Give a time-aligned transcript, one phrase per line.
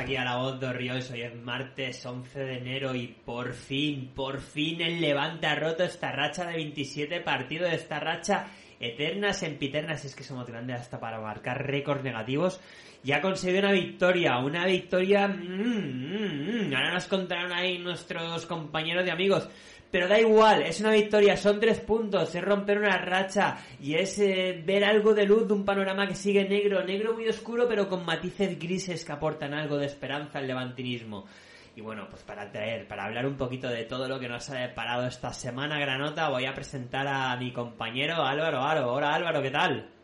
[0.00, 1.10] Aquí a La Voz de Ríos.
[1.10, 5.84] Hoy es martes 11 de enero y por fin, por fin el Levante ha roto
[5.84, 8.46] esta racha de 27 partidos, esta racha
[8.80, 12.62] eterna, sempiternas, es que somos grandes hasta para marcar récords negativos.
[13.04, 15.28] Y ha conseguido una victoria, una victoria...
[15.28, 19.50] Mmm, mmm, ahora nos contarán ahí nuestros compañeros de amigos.
[19.90, 24.20] Pero da igual, es una victoria, son tres puntos, es romper una racha y es
[24.20, 27.88] eh, ver algo de luz de un panorama que sigue negro, negro muy oscuro pero
[27.88, 31.26] con matices grises que aportan algo de esperanza al levantinismo.
[31.74, 34.60] Y bueno, pues para traer, para hablar un poquito de todo lo que nos ha
[34.60, 38.92] deparado esta semana granota, voy a presentar a mi compañero Álvaro Aro.
[38.92, 39.99] Hola Álvaro, ¿qué tal?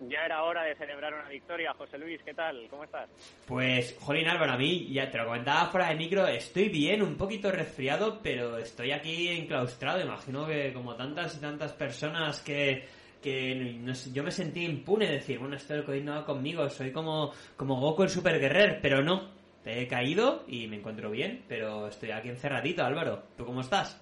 [0.00, 1.74] Ya era hora de celebrar una victoria.
[1.74, 2.66] José Luis, ¿qué tal?
[2.70, 3.10] ¿Cómo estás?
[3.46, 7.16] Pues, Jolín Álvaro, a mí, ya te lo comentaba fuera de micro, estoy bien, un
[7.16, 10.00] poquito resfriado, pero estoy aquí enclaustrado.
[10.00, 12.88] Imagino que como tantas y tantas personas que,
[13.22, 13.78] que
[14.12, 17.32] yo me sentí impune de decir, bueno, esto del COVID no va conmigo, soy como,
[17.56, 19.38] como Goku el Super Guerrer, pero no.
[19.62, 23.24] Te he caído y me encuentro bien, pero estoy aquí encerradito, Álvaro.
[23.36, 24.00] ¿Tú cómo estás?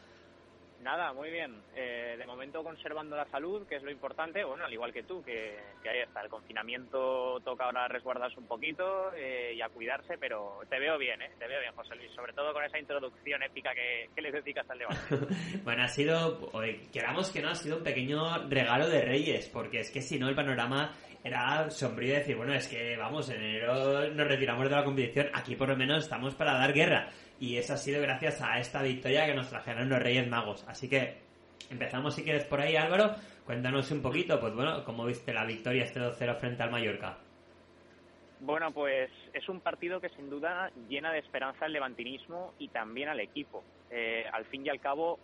[0.83, 1.57] Nada, muy bien.
[1.75, 4.45] Eh, de momento conservando la salud, que es lo importante.
[4.45, 6.23] Bueno, al igual que tú, que, ahí está.
[6.23, 11.21] El confinamiento toca ahora resguardarse un poquito eh, y a cuidarse, pero te veo bien,
[11.21, 11.31] ¿eh?
[11.39, 12.11] Te veo bien, José Luis.
[12.13, 14.99] Sobre todo con esa introducción épica que, que le dedicas al debate.
[15.65, 16.51] bueno, ha sido,
[16.93, 20.29] queramos que no, ha sido un pequeño regalo de Reyes, porque es que si no
[20.29, 24.85] el panorama era sombrío decir, bueno, es que vamos, en enero nos retiramos de la
[24.85, 27.11] competición, aquí por lo menos estamos para dar guerra
[27.41, 30.65] y eso ha sido gracias a esta victoria que nos trajeron los Reyes Magos.
[30.67, 31.19] Así que
[31.71, 33.15] empezamos si quieres por ahí, Álvaro.
[33.45, 37.19] Cuéntanos un poquito, pues bueno, cómo viste la victoria este 2-0 frente al Mallorca.
[38.41, 43.09] Bueno, pues es un partido que sin duda llena de esperanza al levantinismo y también
[43.09, 43.65] al equipo.
[43.91, 45.19] Eh, al fin y al cabo,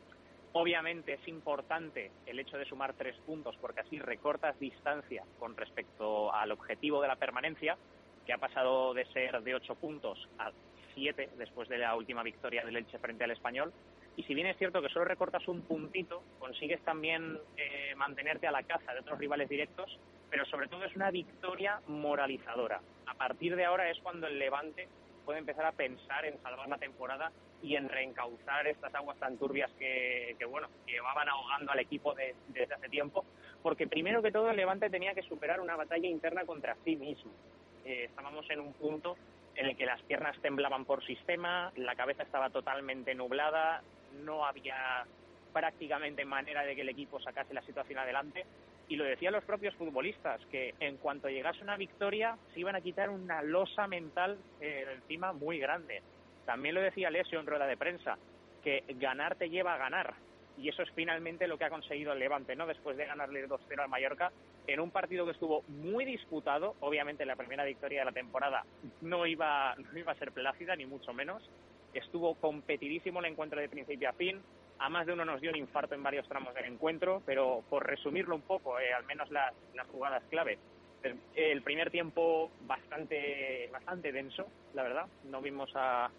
[0.53, 6.33] obviamente es importante el hecho de sumar tres puntos porque así recortas distancia con respecto
[6.35, 7.77] al objetivo de la permanencia,
[8.27, 10.51] que ha pasado de ser de ocho puntos a
[11.37, 13.73] después de la última victoria del Elche frente al Español.
[14.17, 18.53] Y si bien es cierto que solo recortas un puntito, consigues también eh, mantenerte a
[18.53, 19.99] la caza de otros rivales directos,
[20.31, 22.81] pero sobre todo es una victoria moralizadora.
[23.07, 24.89] A partir de ahora es cuando el Levante
[25.25, 27.33] puede empezar a pensar en salvar la temporada
[27.63, 32.89] y en reencauzar estas aguas tan turbias que, bueno, llevaban ahogando al equipo desde hace
[32.89, 33.25] tiempo,
[33.63, 37.33] porque primero que todo el Levante tenía que superar una batalla interna contra sí mismo.
[37.85, 39.17] Eh, estábamos en un punto
[39.57, 43.83] en el que las piernas temblaban por sistema, la cabeza estaba totalmente nublada,
[44.25, 45.07] no había
[45.53, 48.45] prácticamente manera de que el equipo sacase la situación adelante.
[48.89, 52.83] Y lo decían los propios futbolistas, que en cuanto llegase una victoria se iban a
[52.83, 56.03] quitar una losa mental eh, encima muy grande.
[56.45, 58.19] También lo decía Lesio en rueda de prensa,
[58.63, 60.15] que ganar te lleva a ganar
[60.57, 62.67] y eso es finalmente lo que ha conseguido el Levante, ¿no?
[62.67, 64.33] Después de ganarle 2-0 al Mallorca
[64.67, 68.65] en un partido que estuvo muy disputado, obviamente la primera victoria de la temporada
[69.03, 71.43] no iba, no iba a ser plácida, ni mucho menos.
[71.93, 74.41] Estuvo competidísimo el encuentro de principio a fin.
[74.79, 77.87] A más de uno nos dio un infarto en varios tramos del encuentro, pero por
[77.87, 80.59] resumirlo un poco, eh, al menos las, las jugadas clave.
[81.35, 85.07] El, primer tiempo bastante, bastante denso, la verdad.
[85.25, 86.11] No vimos a,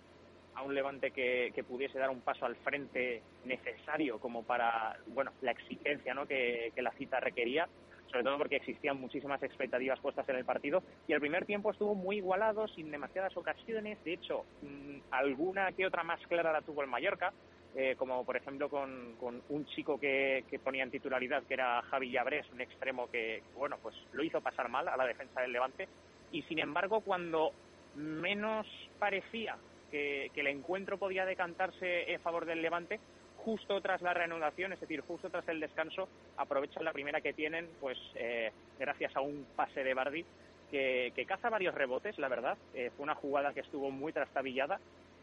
[0.55, 5.51] a un Levante que, pudiese dar un paso al frente necesario como para bueno la
[5.51, 6.25] exigencia ¿no?
[6.25, 7.67] que, la cita requería
[8.07, 10.83] sobre todo porque existían muchísimas expectativas puestas en el partido.
[11.07, 14.01] Y el primer tiempo estuvo muy igualado sin demasiadas ocasiones.
[14.05, 17.33] De hecho mm, alguna que otra más clara la tuvo el Mallorca
[17.75, 19.15] eh, como por ejemplo con,
[19.49, 23.77] un chico que, que, ponía en titularidad que era Javi Llabrés un extremo que bueno
[23.81, 25.89] pues lo hizo pasar mal a la defensa del Levante.
[26.31, 27.51] Y sin embargo cuando
[27.95, 28.65] menos
[28.97, 29.57] parecía
[29.95, 32.99] que, el encuentro podía decantarse en favor del Levante
[33.37, 37.69] justo tras la reanudación, es decir, justo tras el descanso, aprovechan la primera que tienen,
[37.79, 40.25] pues eh, gracias a un pase de Bardi
[40.71, 42.57] que, caza varios rebotes, la verdad.
[42.73, 44.79] Eh, fue una jugada que estuvo muy trastabillada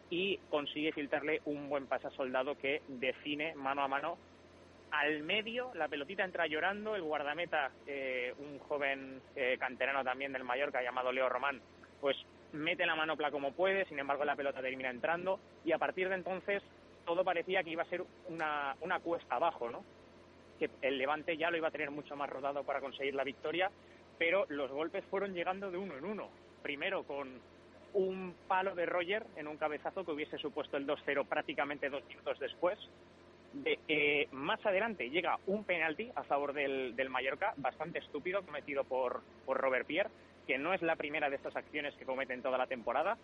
[0.09, 4.17] y consigue filtrarle un buen pase a Soldado que define mano a mano
[4.93, 9.23] al medio, la pelotita entra llorando, el guardameta, eh, un joven
[9.59, 11.63] canterano también del Mallorca llamado Leo Román,
[12.01, 12.17] pues
[12.53, 16.15] mete la manopla como puede, sin embargo la pelota termina entrando y a partir de
[16.15, 16.63] entonces
[17.05, 19.85] todo parecía que iba a ser una, una cuesta abajo, ¿no?
[20.59, 23.71] Que el Levante ya lo iba a tener mucho más rodado para conseguir la victoria,
[24.19, 26.29] pero los golpes fueron llegando de uno en uno.
[26.63, 27.41] Primero con
[27.95, 32.39] un palo de Roger en un cabezazo que hubiese supuesto el 2-0 prácticamente dos minutos
[32.39, 32.79] después.
[33.53, 39.21] De, más adelante llega un penalti a favor del, del Mallorca, bastante estúpido, cometido por,
[39.45, 40.09] por Robert Pierre,
[40.47, 43.17] que no es la primera de estas acciones que cometen toda la temporada.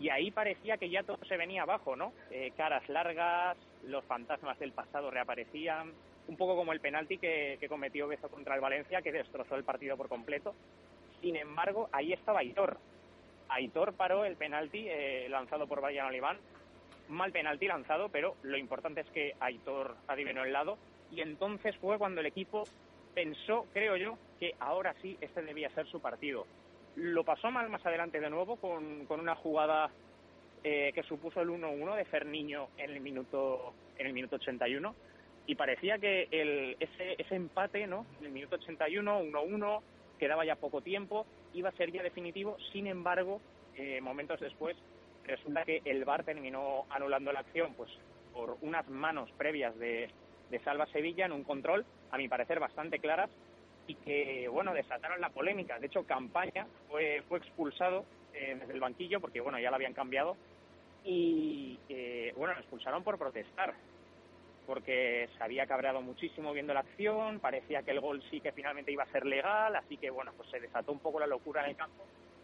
[0.00, 2.12] Y ahí parecía que ya todo se venía abajo, ¿no?
[2.30, 5.92] Eh, caras largas, los fantasmas del pasado reaparecían,
[6.26, 9.96] un poco como el penalti que, cometió Bezo contra el Valencia, que destrozó el partido
[9.96, 10.54] por completo.
[11.20, 12.78] Sin embargo, ahí estaba Hitor.
[13.48, 16.38] Aitor paró el penalti eh, lanzado por Brian Oliván.
[17.08, 20.78] Mal penalti lanzado, pero lo importante es que Aitor adivinó el lado.
[21.12, 22.64] Y entonces fue cuando el equipo
[23.14, 26.46] pensó, creo yo, que ahora sí este debía ser su partido.
[26.96, 29.90] Lo pasó mal más adelante de nuevo con, con una jugada
[30.62, 34.94] eh, que supuso el 1-1 de Ferniño en el minuto en el minuto 81
[35.46, 38.06] y parecía que el, ese, ese empate, ¿no?
[38.20, 39.80] En el minuto 81, 1-1,
[40.18, 42.56] quedaba ya poco tiempo, iba a ser ya definitivo.
[42.72, 43.40] Sin embargo,
[43.76, 44.76] eh, momentos después,
[45.24, 47.90] resulta que el VAR terminó anulando la acción, pues
[48.32, 50.08] por unas manos previas de,
[50.50, 53.30] de Salva Sevilla en un control, a mi parecer bastante claras,
[53.86, 55.78] y que, bueno, desataron la polémica.
[55.78, 59.94] De hecho, Campaña fue, fue expulsado eh, desde el banquillo porque, bueno, ya lo habían
[59.94, 60.36] cambiado
[61.04, 63.74] y, eh, bueno, lo expulsaron por protestar
[64.66, 68.92] porque se había cabreado muchísimo viendo la acción, parecía que el gol sí que finalmente
[68.92, 71.70] iba a ser legal, así que bueno, pues se desató un poco la locura en
[71.70, 72.02] el campo.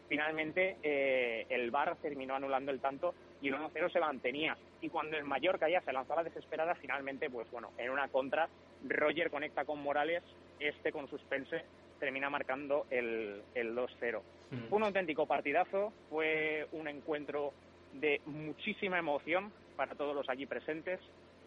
[0.09, 4.57] Finalmente eh, el VAR terminó anulando el tanto y el 1-0 se mantenía.
[4.83, 8.49] Y cuando el Mallorca ya se lanzaba desesperada, finalmente, pues bueno, en una contra,
[8.87, 10.23] Roger conecta con Morales,
[10.61, 11.63] este con suspense
[11.99, 14.21] termina marcando el, el 2-0.
[14.51, 14.73] Mm.
[14.75, 17.53] Un auténtico partidazo, fue un encuentro
[17.95, 21.01] de muchísima emoción para todos los allí presentes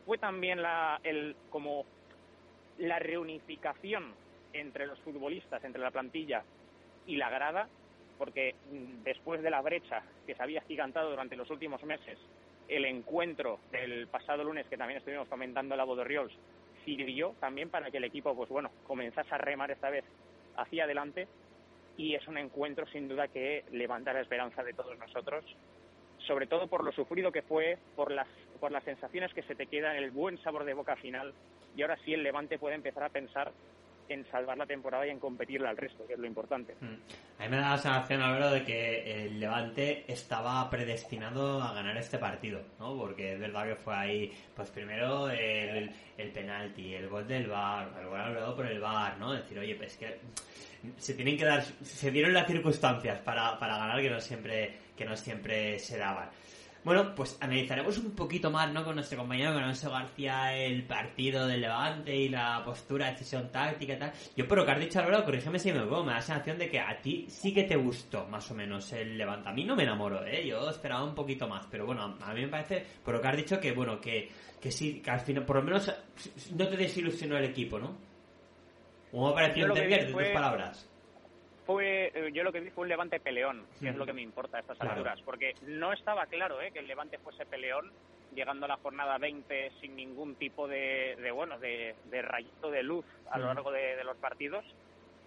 [0.06, 1.86] fue también la, el, como
[2.78, 4.14] la reunificación
[4.54, 6.44] entre los futbolistas, entre la plantilla
[7.08, 7.68] y la grada,
[8.18, 8.56] porque
[9.04, 12.18] después de la brecha que se había gigantado durante los últimos meses,
[12.68, 16.34] el encuentro del pasado lunes, que también estuvimos comentando en la Bodorriols,
[16.86, 20.06] sirvió también para que el equipo, pues bueno, comenzase a remar esta vez
[20.58, 21.28] hacia adelante
[21.98, 25.46] y es un encuentro sin duda que levanta la esperanza de todos nosotros
[26.28, 28.28] sobre todo por lo sufrido que fue, por las,
[28.60, 31.34] por las sensaciones que se te quedan, el buen sabor de boca final.
[31.76, 33.52] Y ahora sí el Levante puede empezar a pensar
[34.10, 36.76] en salvar la temporada y en competirla al resto, que es lo importante.
[36.80, 37.42] Mm.
[37.42, 41.98] A mí me da la sensación, Álvaro, de que el Levante estaba predestinado a ganar
[41.98, 42.96] este partido, ¿no?
[42.98, 47.92] Porque es verdad que fue ahí, pues primero el, el penalti, el gol del VAR,
[48.00, 49.34] el gol luego por el VAR, ¿no?
[49.34, 50.20] Decir, oye, pues que
[50.98, 55.06] se tienen que dar, se dieron las circunstancias para, para ganar que no siempre que
[55.06, 56.30] no siempre se daban.
[56.84, 58.84] Bueno, pues analizaremos un poquito más, ¿no?
[58.84, 63.94] Con nuestro compañero, con Alonso García, el partido del Levante y la postura, decisión táctica
[63.94, 64.12] y tal.
[64.36, 66.58] Yo por lo que has dicho, Álvaro, corrígeme si me equivoco, me da la sensación
[66.58, 69.48] de que a ti sí que te gustó, más o menos, el Levante.
[69.48, 70.46] A mí no me enamoró, ¿eh?
[70.46, 73.38] Yo esperaba un poquito más, pero bueno, a mí me parece, por lo que has
[73.38, 75.90] dicho, que bueno, que, que sí, que al final, por lo menos,
[76.54, 77.96] no te desilusionó el equipo, ¿no?
[79.10, 80.90] ¿Cómo me pareció entender de tus palabras?
[81.66, 84.22] Fue eh, yo lo que vi fue un Levante peleón, que es lo que me
[84.22, 86.72] importa a estas alturas, porque no estaba claro ¿eh?
[86.72, 87.92] que el Levante fuese peleón
[88.36, 93.38] llegando a la jornada 20 sin ningún tipo de, bueno de, rayito de luz a
[93.38, 94.66] lo largo de, los partidos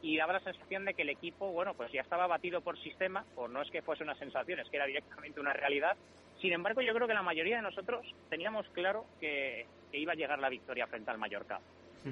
[0.02, 3.24] y daba la sensación de que el equipo bueno pues ya estaba batido por sistema
[3.36, 5.96] o no es que fuese una sensación es que era directamente una realidad.
[6.40, 10.38] Sin embargo yo creo que la mayoría de nosotros teníamos claro que iba a llegar
[10.38, 11.60] la victoria frente al Mallorca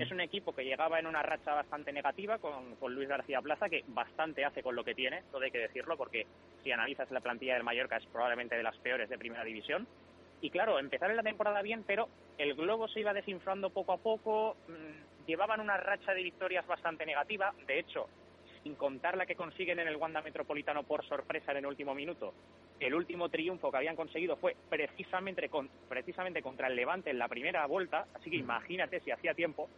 [0.03, 3.85] es un equipo que llegaba en una racha bastante negativa con, Luis García Plaza, que
[3.89, 6.27] bastante hace con lo que tiene, todo hay que decirlo, porque
[6.63, 9.87] si analizas la plantilla del Mallorca es probablemente de las peores de primera división.
[10.41, 12.09] Y claro, empezar en la temporada bien, pero
[12.39, 17.07] el globo se iba desinflando poco a poco, mm, llevaban una racha de victorias bastante
[17.07, 18.09] negativa, de hecho,
[18.63, 22.35] sin contar la que consiguen en el Wanda Metropolitano por sorpresa en el último minuto,
[22.81, 27.29] el último triunfo que habían conseguido fue precisamente, con, precisamente contra el Levante en la
[27.29, 29.69] primera vuelta, así que imagínate si hacía tiempo.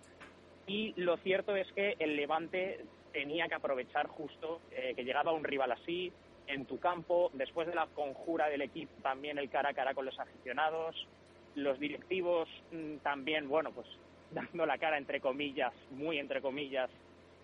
[0.67, 5.45] Y lo cierto es que el Levante tenía que aprovechar justo eh, que llegaba un
[5.45, 6.13] rival así
[6.47, 10.05] en tu campo, después de la conjura del equipo, también el cara a cara con
[10.05, 11.07] los aficionados,
[11.55, 13.87] los directivos mm, también, bueno, pues
[14.31, 16.91] dando la cara entre comillas, muy entre comillas,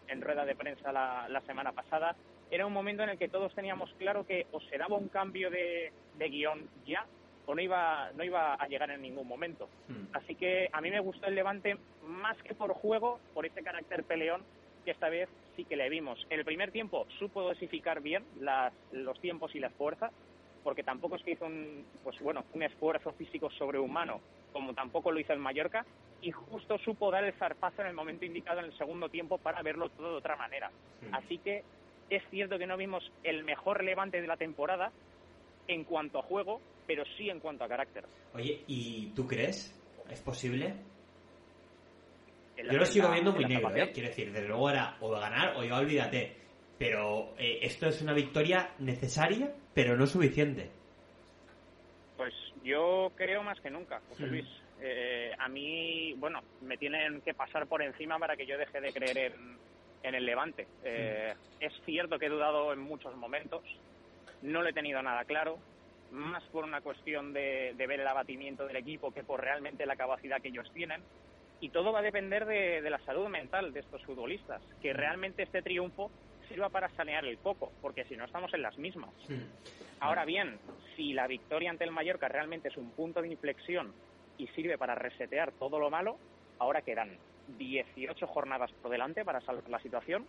[0.08, 2.16] en rueda de prensa la, semana pasada,
[2.52, 5.50] era un momento en el que todos teníamos claro que o se daba un cambio
[5.50, 7.06] de, guion ya
[7.46, 9.68] o no iba, no iba a llegar en ningún momento.
[9.88, 10.14] Hmm.
[10.14, 14.04] Así que a mí me gustó el Levante más que por juego, por ese carácter
[14.04, 14.42] peleón
[14.84, 16.24] que esta vez sí que le vimos.
[16.28, 20.12] En el primer tiempo supo dosificar bien las, los tiempos y las fuerzas,
[20.62, 24.20] porque tampoco es que hizo un, pues bueno, un esfuerzo físico sobrehumano,
[24.52, 25.86] como tampoco lo hizo el Mallorca,
[26.20, 29.62] y justo supo dar el zarpazo en el momento indicado en el segundo tiempo para
[29.62, 30.70] verlo todo de otra manera.
[31.12, 31.64] Así que
[32.10, 34.92] es cierto que no vimos el mejor levante de la temporada
[35.68, 38.04] en cuanto a juego, pero sí en cuanto a carácter.
[38.34, 39.78] Oye, ¿y tú crees?
[40.10, 40.74] ¿Es posible?
[42.56, 43.90] Yo lo sigo viendo muy negro, ¿eh?
[43.92, 46.36] Quiero decir, desde luego era o ganar o ya olvídate.
[46.78, 50.70] Pero eh, esto es una victoria necesaria, pero no suficiente.
[52.16, 54.46] Pues yo creo más que nunca, José Luis.
[54.80, 58.92] Eh, a mí, bueno, me tienen que pasar por encima para que yo deje de
[58.92, 59.56] creer en,
[60.02, 60.66] el Levante.
[60.84, 63.62] Eh, es cierto que he dudado en muchos momentos,
[64.42, 65.58] no lo he tenido nada claro,
[66.10, 70.40] más por una cuestión de, ver el abatimiento del equipo que por realmente la capacidad
[70.40, 71.02] que ellos tienen.
[71.60, 75.62] Y todo va a depender de, la salud mental de estos futbolistas, que realmente este
[75.62, 76.10] triunfo
[76.48, 79.10] sirva para sanear el coco, porque si no estamos en las mismas.
[80.00, 80.58] Ahora bien,
[80.96, 83.94] si la victoria ante el Mallorca realmente es un punto de inflexión
[84.38, 86.18] y sirve para resetear todo lo malo,
[86.58, 87.16] ahora quedan
[87.58, 90.26] 18 jornadas por delante para salvar la situación.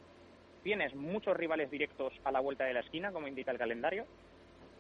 [0.64, 4.06] Tienes muchos rivales directos a la vuelta de la esquina, como indica el calendario,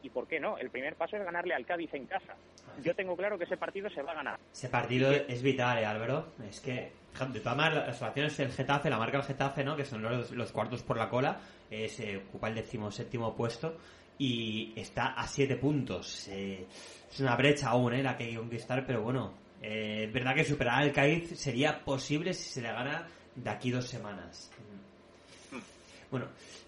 [0.02, 2.36] y por qué no, el primer paso es ganarle al Cádiz en casa.
[2.84, 4.40] Yo tengo claro que ese partido se va a ganar.
[4.52, 6.34] Ese partido es vital, ¿eh, Álvaro.
[6.48, 6.92] Es que,
[7.32, 9.76] de todas maneras, las relaciones el Getafe, la marca del Getafe, ¿no?
[9.76, 11.40] que son los, cuartos por la cola,
[11.88, 13.78] se ocupa el decimoséptimo puesto
[14.18, 16.28] y está a siete puntos.
[16.30, 16.66] Eh,
[17.12, 18.04] es una brecha aún, ¿eh?
[18.04, 21.84] la que hay que conquistar, pero bueno, eh, es verdad que superar al Cádiz sería
[21.84, 24.52] posible si se le gana de aquí dos semanas.
[25.52, 25.58] Mm.
[26.12, 26.28] Bueno,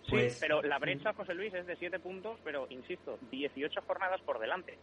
[0.09, 0.33] pues...
[0.33, 4.39] Sí, pero la brecha, José Luis, es de 7 puntos, pero insisto, 18 jornadas por
[4.39, 4.77] delante.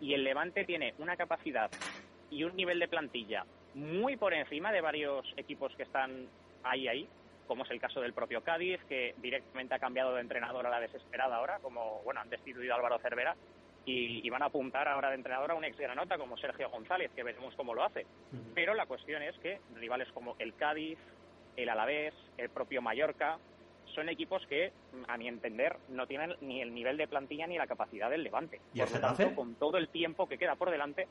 [0.00, 1.70] Y el Levante tiene una capacidad
[2.30, 3.44] y un nivel de plantilla
[3.74, 6.28] muy por encima de varios equipos que están
[6.62, 7.08] ahí, ahí,
[7.46, 10.80] como es el caso del propio Cádiz, que directamente ha cambiado de entrenador a la
[10.80, 13.36] desesperada ahora, como, bueno, han destituido a Álvaro Cervera
[13.86, 17.22] y, van a apuntar ahora de entrenador a un ex granota como Sergio González, que
[17.22, 18.04] veremos cómo lo hace.
[18.54, 20.98] Pero la cuestión es que rivales como el Cádiz,
[21.56, 23.38] el Alavés, el propio Mallorca,
[23.94, 24.72] son equipos que,
[25.06, 28.60] a mi entender, no tienen ni el nivel de plantilla ni la capacidad del Levante.
[28.74, 29.34] ¿Y el Getafe?
[29.34, 31.06] con todo el tiempo que queda por delante,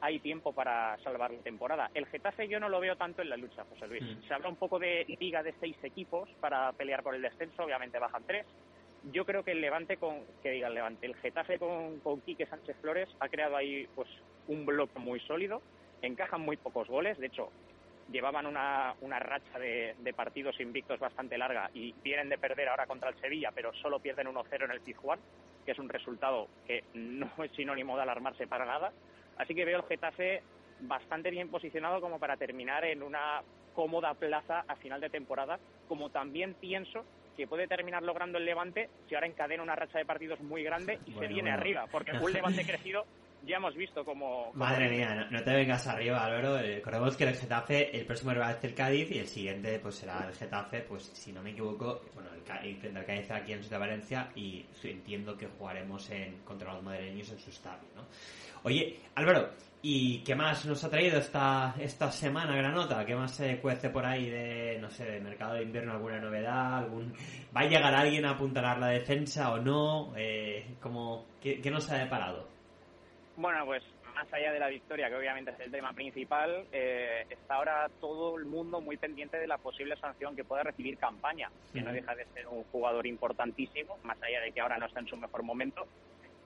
[0.00, 1.90] hay tiempo para salvar la temporada.
[1.94, 4.02] El Getafe yo no lo veo tanto en la lucha, José Luis.
[4.02, 4.28] Mm.
[4.28, 7.98] Se habla un poco de liga de seis equipos para pelear por el descenso, obviamente
[7.98, 8.46] bajan tres.
[9.12, 12.46] Yo creo que el Levante con, que diga el Levante, el Getafe con, con Quique
[12.46, 14.08] Sánchez Flores ha creado ahí pues
[14.48, 15.62] un bloque muy sólido,
[16.02, 17.50] encajan muy pocos goles, de hecho
[18.10, 23.10] llevaban una, una racha de, partidos invictos bastante larga y vienen de perder ahora contra
[23.10, 25.20] el Sevilla, pero solo pierden 1-0 en el Pizjuán,
[25.64, 28.92] que es un resultado que no es sinónimo de alarmarse para nada.
[29.36, 30.42] Así que veo el Getafe
[30.80, 33.42] bastante bien posicionado como para terminar en una
[33.74, 37.04] cómoda plaza a final de temporada, como también pienso
[37.38, 40.98] que puede terminar logrando el Levante si ahora encadena una racha de partidos muy grande
[41.06, 43.04] y se viene arriba, porque un Levante crecido
[43.46, 44.50] ya hemos visto como...
[44.54, 46.58] Madre mía, no, te vengas arriba, Álvaro.
[46.58, 49.94] Eh, recordemos que el Getafe, el próximo rival es el Cádiz y el siguiente pues
[49.94, 53.78] será el Getafe, pues si no me equivoco, bueno, el Cádiz Cádiz aquí en Ciudad
[53.78, 58.02] Valencia y entiendo que jugaremos en contra los madrileños en su estadio, ¿no?
[58.62, 59.50] Oye, Álvaro,
[59.82, 63.04] ¿y qué más nos ha traído esta, esta semana Granota?
[63.04, 65.92] ¿Qué más se cuece por ahí de, no sé, de mercado de invierno?
[65.92, 66.78] ¿Alguna novedad?
[66.78, 67.12] algún
[67.56, 70.12] ¿Va a llegar alguien a apuntalar la defensa o no?
[70.16, 72.48] Eh, ¿cómo, qué, ¿Qué nos ha deparado?
[73.36, 73.82] Bueno, pues
[74.18, 78.36] más allá de la victoria, que obviamente es el tema principal, eh, está ahora todo
[78.36, 82.16] el mundo muy pendiente de la posible sanción que pueda recibir Campaña, que no deja
[82.16, 85.44] de ser un jugador importantísimo, más allá de que ahora no está en su mejor
[85.44, 85.86] momento.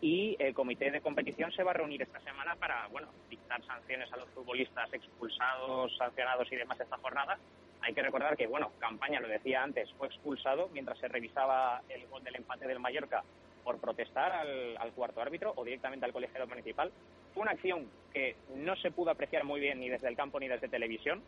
[0.02, 4.12] Y el comité de competición se va a reunir esta semana para, bueno, dictar sanciones
[4.12, 7.38] a los futbolistas expulsados, sancionados y demás esta jornada.
[7.82, 12.04] Hay que recordar que, bueno, Campaña, lo decía antes, fue expulsado mientras se revisaba el
[12.08, 13.22] gol del empate del Mallorca
[13.62, 16.90] por protestar al, cuarto árbitro o directamente al colegiado municipal.
[17.32, 20.48] Fue una acción que no se pudo apreciar muy bien ni desde el campo ni
[20.48, 21.22] desde televisión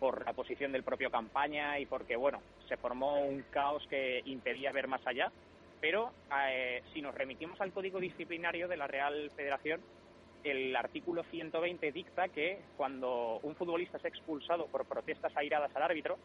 [0.00, 4.72] por la posición del propio campaña y porque, bueno, se formó un caos que impedía
[4.72, 5.30] ver más allá.
[5.80, 6.12] Pero
[6.48, 9.80] eh, si nos remitimos al código disciplinario de la Real Federación,
[10.44, 16.18] el artículo 120 dicta que cuando un futbolista es expulsado por protestas airadas al árbitro,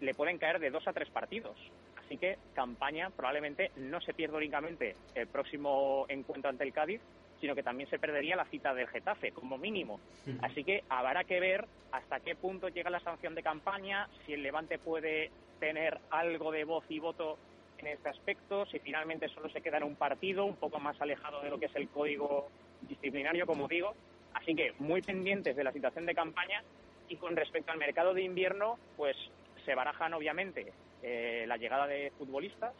[0.00, 1.56] le pueden caer de dos a tres partidos.
[1.96, 7.00] Así que campaña probablemente no se pierda únicamente el próximo encuentro ante el Cádiz,
[7.40, 10.00] sino que también se perdería la cita del Getafe, como mínimo.
[10.42, 14.42] Así que habrá que ver hasta qué punto llega la sanción de campaña, si el
[14.42, 17.38] Levante puede tener algo de voz y voto
[17.78, 21.42] en este aspecto, si finalmente solo se queda en un partido, un poco más alejado
[21.42, 22.48] de lo que es el código
[22.82, 23.94] disciplinario, como digo.
[24.34, 26.62] Así que muy pendientes de la situación de campaña.
[27.08, 29.16] Y con respecto al mercado de invierno, pues
[29.64, 32.74] se barajan obviamente eh, la llegada de futbolistas,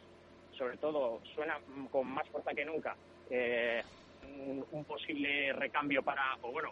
[0.57, 1.59] sobre todo suena
[1.91, 2.95] con más fuerza que nunca
[3.29, 3.83] eh,
[4.71, 6.71] un, posible recambio para, o bueno,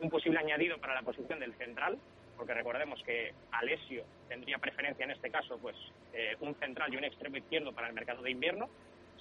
[0.00, 1.98] un, posible añadido para la posición del central,
[2.36, 5.76] porque recordemos que Alessio tendría preferencia en este caso, pues
[6.12, 8.68] eh, un central y un extremo izquierdo para el mercado de invierno.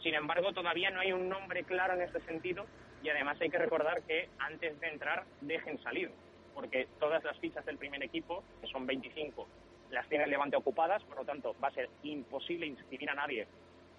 [0.01, 2.65] Sin embargo, todavía no hay un nombre claro en este sentido
[3.01, 6.11] y además hay que recordar que antes de entrar dejen salir,
[6.53, 9.47] porque todas las fichas del primer equipo, que son 25,
[9.91, 13.47] las tiene Levante ocupadas, por lo tanto va a ser imposible inscribir a nadie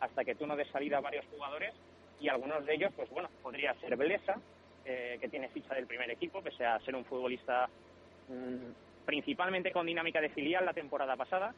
[0.00, 1.72] hasta que tú no des salida a varios jugadores
[2.20, 4.40] y algunos de ellos, pues bueno, podría ser Blesa,
[4.84, 7.68] eh, que tiene ficha del primer equipo, que sea ser un futbolista
[8.28, 11.54] mm, principalmente con dinámica de filial la temporada pasada.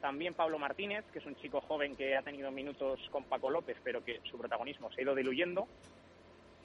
[0.00, 3.78] también Pablo Martínez, que es un chico joven que ha tenido minutos con Paco López,
[3.82, 5.66] pero que su protagonismo se ha ido diluyendo.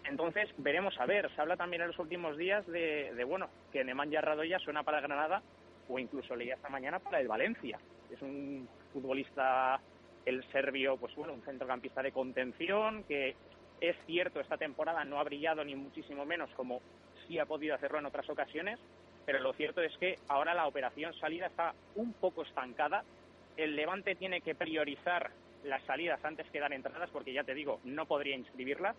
[0.04, 1.30] Entonces, veremos a ver.
[1.34, 5.42] Se habla también en los últimos días de, bueno, que Nemanja Radoya suena para Granada
[5.88, 7.80] o incluso leía esta mañana para el Valencia.
[8.12, 9.80] Es un futbolista,
[10.26, 13.36] el serbio, pues bueno, un centrocampista de contención que
[13.80, 16.82] es cierto, esta temporada no ha brillado ni muchísimo menos como
[17.26, 18.80] sí ha podido hacerlo en otras ocasiones,
[19.26, 23.04] pero lo cierto es que ahora la operación salida está un poco estancada.
[23.58, 25.32] El Levante tiene que priorizar
[25.64, 28.96] las salidas antes que dar entradas, porque ya te digo, no podría inscribirlas.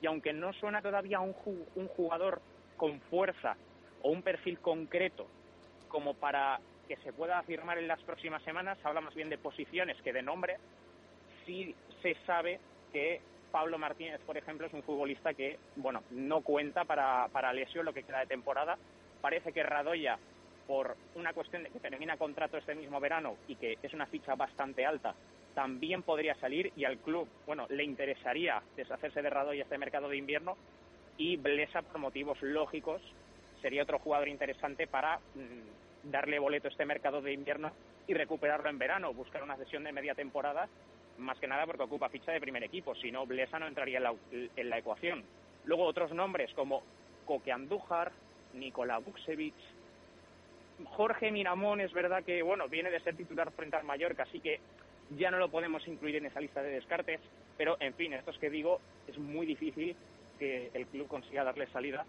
[0.00, 2.42] Y aunque no suena todavía un, jugador
[2.76, 3.56] con fuerza
[4.02, 5.26] o un perfil concreto
[5.88, 10.00] como para que se pueda afirmar en las próximas semanas, habla más bien de posiciones
[10.02, 10.56] que de nombre,
[11.46, 12.58] sí se sabe
[12.92, 13.20] que
[13.52, 17.92] Pablo Martínez, por ejemplo, es un futbolista que, bueno, no cuenta para, para lesión lo
[17.92, 18.76] que queda de temporada.
[19.22, 20.18] Parece que Radoya,
[20.66, 24.34] por una cuestión de que termina contrato este mismo verano y que es una ficha
[24.34, 25.14] bastante alta,
[25.54, 30.18] también podría salir y al club, bueno, le interesaría deshacerse de Radoya este mercado de
[30.18, 30.58] invierno
[31.16, 33.00] y Blesa, por motivos lógicos,
[33.62, 37.72] sería otro jugador interesante para mm, darle boleto a este mercado de invierno
[38.06, 40.68] y recuperarlo en verano, buscar una sesión de media temporada
[41.18, 43.98] más que nada porque ocupa ficha de primer equipo, si no, Blesa no entraría
[44.32, 45.24] en la, ecuación.
[45.64, 46.82] Luego otros nombres como
[47.24, 48.12] Coque Andújar,
[48.54, 49.54] Nikola Buksevich,
[50.96, 54.60] Jorge Miramón es verdad que bueno viene de ser titular frente al Mallorca, así que
[55.16, 57.20] ya no lo podemos incluir en esa lista de descartes,
[57.56, 59.94] pero en fin, esto es que digo, es muy difícil
[60.38, 62.04] que el club consiga darle salida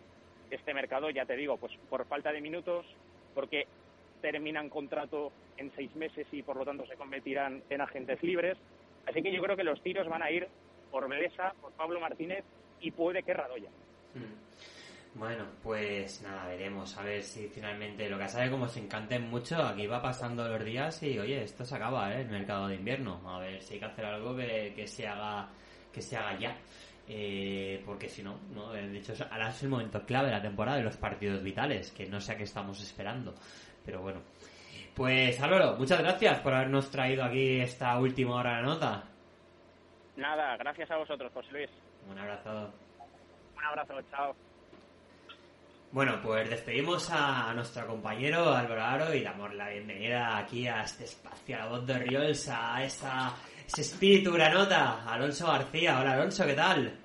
[0.49, 2.85] este mercado, ya te digo, pues por falta de minutos,
[3.33, 3.67] porque
[4.21, 8.57] terminan contrato en seis meses y por lo tanto se convertirán en agentes libres,
[9.05, 10.47] Así que yo creo que los tiros van a ir
[10.91, 12.43] por Belesa, por Pablo Martínez
[12.79, 13.69] y puede que Radoya.
[14.13, 14.72] Hmm.
[15.15, 19.61] Bueno, pues nada, veremos a ver si finalmente lo que sabe como se encanten mucho,
[19.61, 22.21] aquí va pasando los días y oye, esto se acaba, ¿eh?
[22.21, 23.21] El mercado de invierno.
[23.29, 25.49] A ver si hay que hacer algo que, se haga
[25.91, 26.57] que se haga ya.
[27.07, 30.77] Eh, porque si no, no, de hecho ahora es el momento clave de la temporada
[30.77, 33.35] de los partidos vitales, que no sé a qué estamos esperando.
[33.85, 34.21] Pero bueno,
[34.95, 39.03] pues Álvaro, muchas gracias por habernos traído aquí esta última hora de la nota.
[40.15, 41.69] Nada, gracias a vosotros, José Luis.
[42.09, 42.71] Un abrazo.
[43.55, 44.35] Un abrazo, chao.
[45.93, 51.03] Bueno, pues despedimos a nuestro compañero Álvaro Aro y damos la bienvenida aquí a este
[51.03, 53.31] espacio, a la voz de Riols, a esa,
[53.67, 55.99] ese espíritu granota, Alonso García.
[55.99, 56.99] Hola Alonso, ¿qué tal?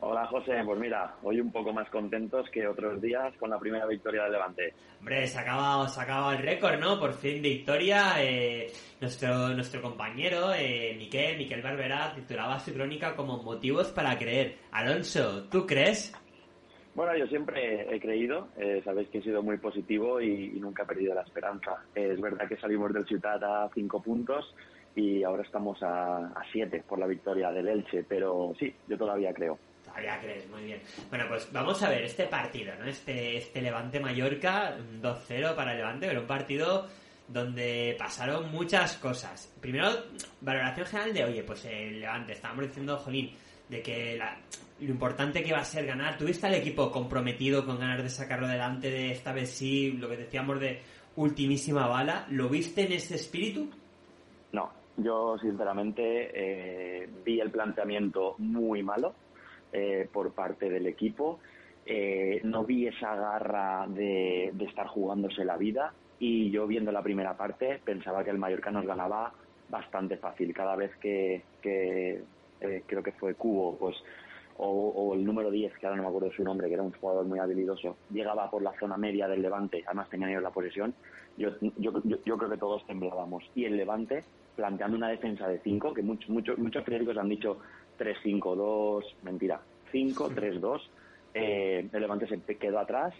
[0.00, 3.84] Hola José, pues mira, hoy un poco más contentos que otros días con la primera
[3.84, 4.72] victoria del Levante.
[5.00, 6.98] Hombre, se acaba, se acaba el récord, ¿no?
[6.98, 8.14] Por fin victoria.
[8.24, 8.72] Eh,
[9.02, 14.56] nuestro, nuestro compañero, eh, Miquel, Miquel Barberá, titulaba su crónica como motivos para creer.
[14.72, 16.14] Alonso, ¿tú crees?
[16.94, 20.86] Bueno, yo siempre he creído, eh, sabéis que he sido muy positivo y, nunca he
[20.86, 21.84] perdido la esperanza.
[21.94, 24.54] es verdad que salimos del Ciutat a cinco puntos
[24.96, 29.58] y ahora estamos a, siete por la victoria del Elche, pero sí, yo todavía creo.
[29.84, 30.80] Todavía crees, muy bien.
[31.08, 32.86] Bueno, pues vamos a ver este partido, ¿no?
[32.86, 36.86] Este, este Levante-Mallorca, 2-0 para Levante, pero un partido
[37.26, 39.52] donde pasaron muchas cosas.
[39.60, 39.88] Primero,
[40.40, 43.32] valoración general de, oye, pues el Levante, estábamos diciendo, Jolín,
[43.70, 44.20] de que
[44.80, 46.18] lo importante que va a ser ganar.
[46.18, 50.16] ¿Tuviste al equipo comprometido con ganar de sacarlo adelante de esta vez sí, lo que
[50.16, 50.80] decíamos de
[51.16, 52.26] ultimísima bala?
[52.30, 53.70] ¿Lo viste en ese espíritu?
[54.52, 59.14] No, yo sinceramente eh, vi el planteamiento muy malo
[59.72, 61.38] eh, por parte del equipo.
[61.86, 67.36] Eh, no vi esa garra de, estar jugándose la vida y yo viendo la primera
[67.36, 69.32] parte pensaba que el Mallorca nos ganaba
[69.68, 70.52] bastante fácil.
[70.52, 71.42] Cada vez que,
[72.60, 73.96] eh, creo que fue Cubo, pues
[74.62, 77.24] o, el número 10, que ahora no me acuerdo su nombre, que era un jugador
[77.24, 80.94] muy habilidoso, llegaba por la zona media del Levante, además tenían ellos la posesión,
[81.38, 83.42] yo, yo, yo, creo que todos temblábamos.
[83.54, 84.24] Y el Levante,
[84.56, 87.58] planteando una defensa de 5, que muchos muchos muchos periódicos han dicho
[87.98, 89.60] 3-5-2, mentira,
[89.92, 90.80] 5-3-2.
[91.32, 93.14] Eh, el Levante se quedó atrás.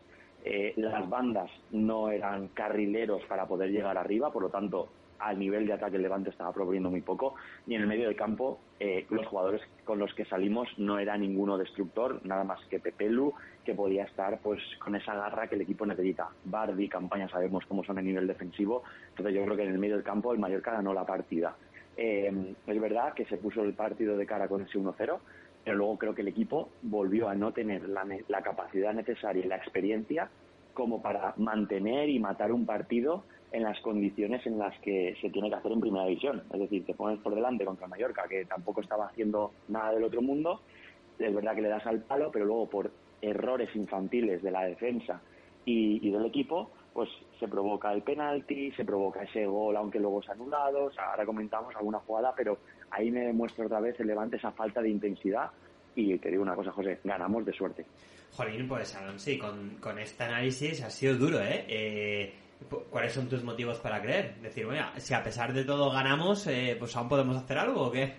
[0.44, 4.88] Eh, las bandas no eran carrileros para poder llegar arriba, por lo tanto,
[5.20, 7.35] al nivel de ataque el Levante estaba proponiendo muy poco.
[7.66, 11.16] Y en el medio del campo, eh, los jugadores con los que salimos no era
[11.16, 15.61] ninguno destructor, nada más que Pepelu, que podía estar pues con esa garra que el
[15.61, 16.29] equipo necesita.
[16.44, 18.83] Bardi, campaña, sabemos cómo son a nivel defensivo.
[19.11, 21.55] Entonces yo creo que en el medio del campo el Mallorca ganó la partida.
[21.96, 25.18] Eh, es verdad que se puso el partido de cara con ese 1-0,
[25.70, 29.54] pero luego creo que el equipo volvió a no tener la, capacidad necesaria y la
[29.54, 30.28] experiencia
[30.74, 35.48] como para mantener y matar un partido en las condiciones en las que se tiene
[35.48, 36.42] que hacer en primera división.
[36.52, 40.20] Es decir, te pones por delante contra Mallorca, que tampoco estaba haciendo nada del otro
[40.22, 40.61] mundo,
[41.20, 42.90] es verdad que le das al palo, pero luego por
[43.22, 45.22] errores infantiles de la defensa
[45.64, 50.33] y, del equipo, pues se provoca el penalti, se provoca ese gol, aunque luego ha
[50.33, 52.59] anulado, ahora comentamos alguna jugada, pero
[52.90, 55.50] ahí me demuestra otra vez el Levante esa falta de intensidad
[55.94, 57.85] y te digo una cosa, José, ganamos de suerte.
[58.33, 61.64] Jolín, pues sí, con, con este análisis ha sido duro, ¿eh?
[61.68, 62.35] ¿eh?
[62.90, 64.37] ¿Cuáles son tus motivos para creer?
[64.37, 67.90] Decir, bueno, si a pesar de todo ganamos, eh, pues aún podemos hacer algo o
[67.90, 68.14] qué?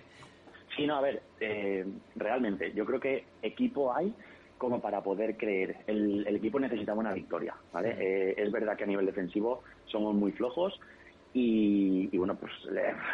[0.76, 1.84] Sí, no, a ver, eh,
[2.16, 4.12] realmente, yo creo que equipo hay
[4.58, 5.78] como para poder creer.
[5.86, 7.96] El, equipo necesitaba una victoria, ¿vale?
[7.98, 10.78] Eh, es verdad que a nivel defensivo somos muy flojos
[11.34, 12.52] y, bueno, pues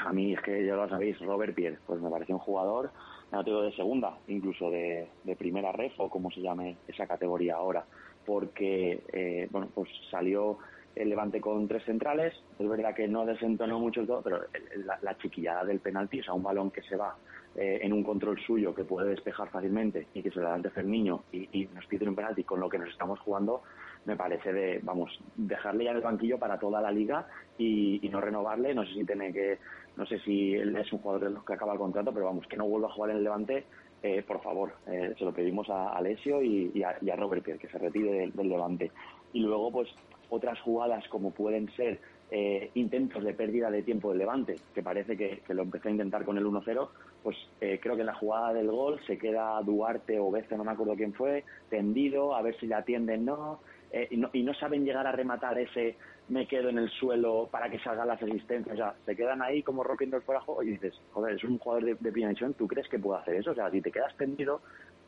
[0.04, 2.90] a mí es que ya lo sabéis, Robert Pierre, pues me pareció un jugador,
[3.30, 7.84] no tengo de segunda, incluso de, primera ref o como se llame esa categoría ahora,
[8.26, 10.58] porque, eh, bueno, pues salió
[10.96, 14.40] el Levante con tres centrales, es verdad que no desentonó mucho todo, pero
[14.84, 17.16] la, la chiquillada del penalti, o sea, un balón que se va
[17.60, 20.88] eh, en un control suyo que puede despejar fácilmente y que se le da el
[20.88, 23.62] niño y, nos pide un penalti con lo que nos estamos jugando,
[24.08, 27.26] me parece de, vamos, dejarle ya en el banquillo para toda la liga
[27.58, 28.74] y, no renovarle.
[28.74, 29.58] No sé si tiene que,
[29.98, 32.46] no sé si él es un jugador de los que acaba el contrato, pero vamos,
[32.46, 33.64] que no vuelva a jugar en el Levante,
[34.02, 34.72] eh, por favor.
[34.86, 38.90] Eh, se lo pedimos a Alessio y, a, Robert Pierre, que se retire del Levante.
[39.34, 39.90] Y luego, pues,
[40.30, 45.16] otras jugadas como pueden ser eh, intentos de pérdida de tiempo del Levante, que parece
[45.16, 46.88] que, lo empezó a intentar con el 1-0,
[47.22, 50.64] pues eh, creo que en la jugada del gol se queda Duarte o Beza, no
[50.64, 53.60] me acuerdo quién fue, tendido, a ver si le atienden no,
[53.92, 55.96] eh, y no, y no saben llegar a rematar ese
[56.28, 59.62] me quedo en el suelo para que salgan las asistencias, o sea, se quedan ahí
[59.62, 62.88] como rompiendo el fuera y dices, joder, es un jugador de, de primera ¿tú crees
[62.88, 63.52] que puede hacer eso?
[63.52, 64.60] O sea, si te quedas tendido,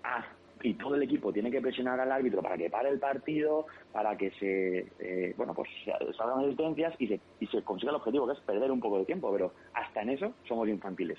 [0.02, 0.24] haz
[0.62, 4.16] y todo el equipo tiene que presionar al árbitro para que pare el partido, para
[4.16, 5.68] que se, eh, bueno, pues
[6.16, 9.04] salgan asistencias y se, y se consiga el objetivo, que es perder un poco de
[9.06, 11.18] tiempo, pero hasta en eso somos infantiles.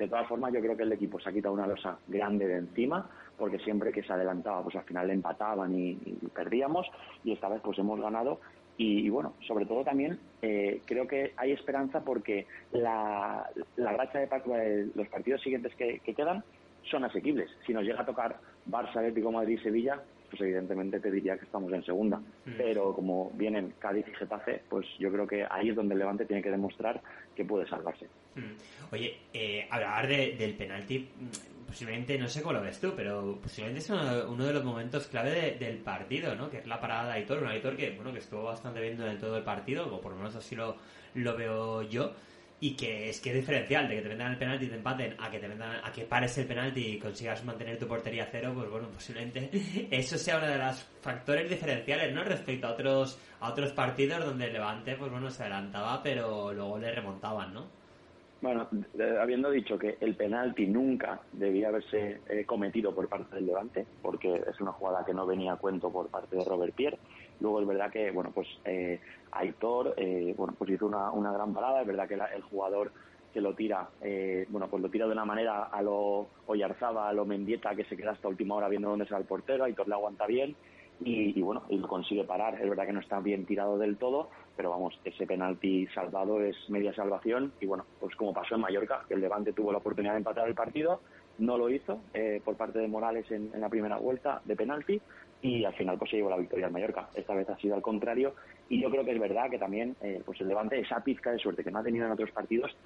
[0.00, 2.56] De todas formas, yo creo que el equipo se ha quitado una losa grande de
[2.56, 5.94] encima, porque siempre que se adelantaba, pues al final le empataban y,
[6.34, 6.86] perdíamos,
[7.22, 8.40] y esta vez pues hemos ganado.
[8.78, 14.88] Y, bueno, sobre todo también eh, creo que hay esperanza porque la, la racha de,
[14.94, 16.42] los partidos siguientes que, que quedan
[16.90, 17.50] son asequibles.
[17.66, 18.38] Si nos llega a tocar
[18.70, 22.18] Barça, Atlético Madrid, Sevilla, pues evidentemente te diría que estamos en segunda.
[22.18, 22.52] Mm.
[22.56, 26.24] Pero como vienen Cádiz y Getafe, pues yo creo que ahí es donde el Levante
[26.24, 27.00] tiene que demostrar
[27.34, 28.06] que puede salvarse.
[28.36, 28.92] Mm.
[28.92, 33.80] Oye, eh, hablar del penalti, mm, posiblemente, no sé cómo lo ves tú, pero posiblemente
[33.80, 36.48] es uno, de los momentos clave del partido, ¿no?
[36.48, 39.20] Que es la parada de Aitor, un Aitor que, bueno, que estuvo bastante bien durante
[39.20, 40.76] todo el partido, o por lo menos así lo,
[41.14, 42.12] lo veo yo
[42.60, 45.16] y que es que es diferencial de que te vendan el penalti y te empaten
[45.18, 48.52] a que te vendan a que pares el penalti y consigas mantener tu portería cero
[48.54, 49.50] pues bueno posiblemente
[49.90, 54.46] eso sea uno de los factores diferenciales no respecto a otros a otros partidos donde
[54.46, 57.79] el Levante pues bueno se adelantaba pero luego le remontaban no
[58.42, 58.68] bueno,
[59.20, 64.42] habiendo dicho que el penalti nunca debía haberse eh, cometido por parte del Levante, porque
[64.48, 66.98] es una jugada que no venía a cuento por parte de Robert Pierre,
[67.40, 69.00] Luego es verdad que, bueno, pues eh,
[69.32, 71.80] Aitor, eh, bueno, pues hizo una, una gran parada.
[71.80, 72.92] Es verdad que el jugador
[73.32, 77.12] que lo tira, eh, bueno, pues lo tira de una manera a lo Oyarzaba, a
[77.12, 79.64] lo Mendieta, que se queda hasta última hora viendo dónde se va el portero.
[79.64, 80.54] Aitor le aguanta bien
[81.02, 82.60] y, bueno, y lo consigue parar.
[82.60, 86.56] Es verdad que no está bien tirado del todo, pero vamos, ese penalti salvado es
[86.68, 87.52] media salvación.
[87.60, 90.54] Y bueno, pues como pasó en Mallorca, el Levante tuvo la oportunidad de empatar el
[90.54, 91.00] partido,
[91.38, 92.00] no lo hizo
[92.44, 95.00] por parte de Morales en, la primera vuelta de penalti
[95.42, 97.08] y al final pues se llevó la victoria al Mallorca.
[97.14, 98.34] Esta vez ha sido al contrario
[98.68, 101.38] y yo creo que es verdad que también eh, pues el Levante esa pizca de
[101.38, 102.76] suerte que no ha tenido en otros partidos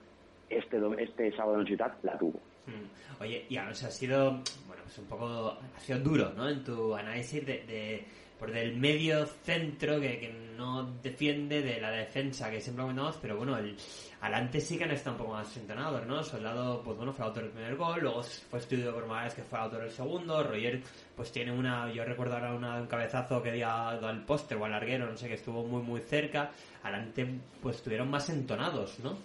[0.48, 2.38] este este sábado en Ciudad la tuvo.
[2.66, 3.22] Mm.
[3.22, 4.40] Oye, y ha sido
[4.84, 6.48] pues un poco ha sido duro, ¿no?
[6.48, 8.06] En tu análisis de
[8.38, 13.58] por del medio centro que, no defiende de la defensa que siempre comentamos, pero bueno,
[13.58, 13.76] el
[14.20, 16.22] adelante sí que han estado un poco más entonados, ¿no?
[16.22, 19.58] Soldado, pues bueno, fue autor del primer gol, luego fue estudiado por Morales que fue
[19.58, 20.80] autor del segundo, Roger
[21.16, 24.70] pues tiene una, yo recuerdo ahora una, un cabezazo que dio al póster o al
[24.70, 26.52] larguero, no sé, que estuvo muy muy cerca,
[26.84, 27.26] adelante
[27.60, 29.16] pues estuvieron más entonados, ¿no?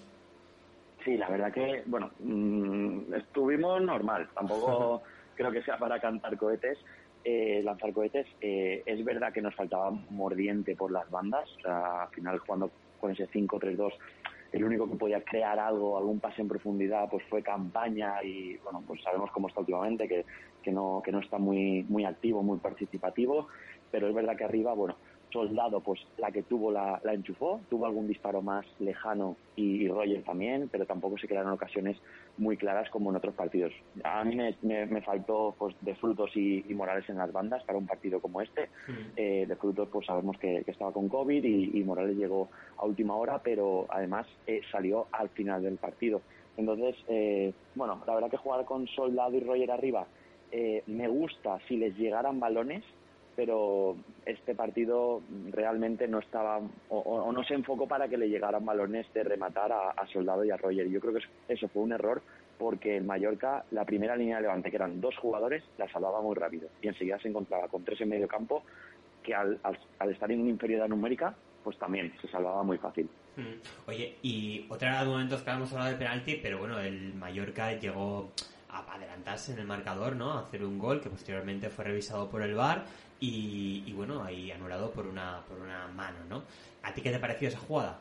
[1.06, 5.04] Sí, la verdad que, bueno, mm, estuvimos normal, tampoco
[5.40, 6.78] creo que sea para cantar cohetes,
[7.24, 8.28] eh, lanzar cohetes.
[8.42, 11.48] Eh, es verdad que nos faltaba mordiente por las bandas.
[11.64, 13.94] Al final, jugando con ese 5-3-2,
[14.52, 18.22] el único que podía crear algo, algún pase en profundidad, pues fue campaña.
[18.22, 20.26] Y bueno, pues sabemos cómo está últimamente, que,
[20.62, 23.48] que, no, que no está muy, muy activo, muy participativo.
[23.92, 24.98] Pero es verdad que arriba, bueno,
[25.32, 30.24] Soldado, pues la que tuvo la, la enchufó, tuvo algún disparo más lejano y, Roger
[30.24, 31.98] también, pero tampoco se quedaron ocasiones
[32.38, 33.74] muy claras como en otros partidos.
[34.04, 38.22] A mí me, faltó pues de frutos y, Morales en las bandas para un partido
[38.22, 38.70] como este.
[39.16, 43.40] Eh, de frutos pues sabemos que, estaba con COVID y, Morales llegó a última hora,
[43.44, 46.22] pero además eh, salió al final del partido.
[46.58, 50.08] Entonces, eh, bueno, la verdad que jugar con Soldado y Roger arriba
[50.88, 52.84] me gusta si les llegaran balones,
[53.40, 55.22] pero este partido
[55.52, 60.06] realmente no estaba o, no se enfocó para que le llegaran balones de rematar a,
[60.12, 60.90] Soldado y a Roger.
[60.90, 62.22] Yo creo que eso fue un error
[62.58, 66.36] porque el Mallorca, la primera línea de levante, que eran dos jugadores, la salvaba muy
[66.36, 68.62] rápido y enseguida se encontraba con tres en medio campo
[69.24, 69.58] que al,
[70.10, 73.08] estar en una inferioridad numérica, pues también se salvaba muy fácil.
[73.38, 73.88] Mm.
[73.88, 78.32] Oye, y otra de momentos que habíamos hablado del penalti, pero bueno, el Mallorca llegó
[78.70, 80.34] adelantarse en el marcador, ¿no?
[80.34, 82.84] A hacer un gol que posteriormente fue revisado por el VAR
[83.20, 86.44] y, bueno, ahí anulado por una, por una mano, ¿no?
[86.84, 88.00] ¿A ti qué te pareció esa jugada?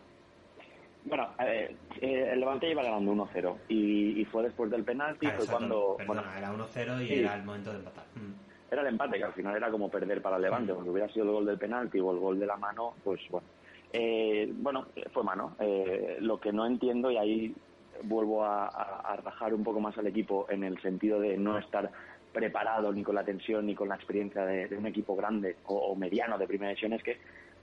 [1.05, 5.97] Bueno, eh, el Levante iba ganando 1-0 y, fue después del penalti, fue cuando...
[6.07, 8.05] bueno, era 1-0 y era el momento de empatar.
[8.15, 8.49] Mm.
[8.71, 11.25] Era el empate, que al final era como perder para el Levante, porque hubiera sido
[11.25, 13.47] el gol del penalti o el gol de la mano, pues bueno.
[13.91, 15.57] Eh, bueno, fue mano.
[15.59, 17.55] Eh, lo que no entiendo, y ahí
[18.03, 21.91] vuelvo a, rajar un poco más al equipo en el sentido de no estar
[22.33, 26.39] preparado ni con la tensión ni con la experiencia de, un equipo grande o, mediano
[26.39, 26.93] de primera división.
[26.93, 27.19] Es que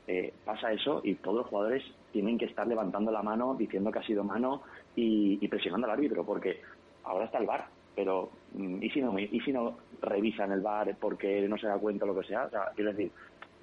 [0.07, 3.99] eh, pasa eso y todos los jugadores tienen que estar levantando la mano diciendo que
[3.99, 4.61] ha sido mano
[4.95, 6.61] y, presionando al árbitro porque
[7.03, 10.95] ahora está el bar pero mm, y si no y si no revisan el bar
[10.99, 13.11] porque no se da cuenta lo que sea o sea quiero decir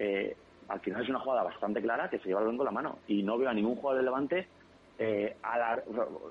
[0.00, 0.34] eh,
[0.68, 3.22] al final es una jugada bastante clara que se lleva el con la mano y
[3.22, 4.48] no veo a ningún jugador de Levante
[4.98, 5.36] eh,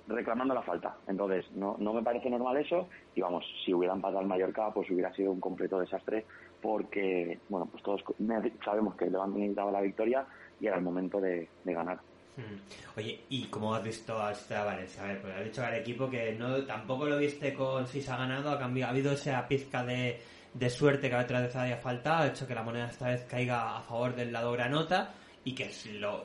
[0.07, 0.95] reclamando la falta.
[1.07, 2.87] Entonces, no, no me parece normal eso.
[3.15, 6.25] Y vamos, si hubiera empatado el Mallorca, pues hubiera sido un completo desastre,
[6.61, 8.03] porque, bueno, pues todos
[8.63, 10.25] sabemos que Levante necesitaba la victoria
[10.59, 11.99] y era el momento de, ganar.
[12.37, 12.97] Hmm.
[12.97, 15.03] Oye, ¿y cómo has visto a Valencia?
[15.03, 18.11] A ver, pues has dicho al equipo que no tampoco lo viste con si se
[18.11, 20.19] ha ganado, ha, cambiado, ha habido esa pizca de,
[20.53, 23.77] de suerte que a veces haya falta, ha hecho que la moneda esta vez caiga
[23.77, 26.23] a favor del lado granota y que lo